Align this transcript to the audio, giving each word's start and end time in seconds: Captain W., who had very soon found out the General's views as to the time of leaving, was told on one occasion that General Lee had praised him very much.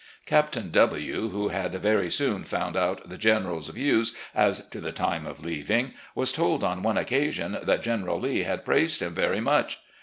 Captain 0.25 0.71
W., 0.71 1.29
who 1.29 1.49
had 1.49 1.75
very 1.75 2.09
soon 2.09 2.43
found 2.43 2.75
out 2.75 3.07
the 3.07 3.19
General's 3.19 3.67
views 3.67 4.17
as 4.33 4.65
to 4.71 4.81
the 4.81 4.91
time 4.91 5.27
of 5.27 5.45
leaving, 5.45 5.93
was 6.15 6.33
told 6.33 6.63
on 6.63 6.81
one 6.81 6.97
occasion 6.97 7.59
that 7.61 7.83
General 7.83 8.19
Lee 8.19 8.41
had 8.41 8.65
praised 8.65 8.99
him 9.03 9.13
very 9.13 9.41
much. 9.41 9.77